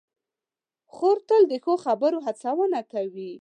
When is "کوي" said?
2.93-3.29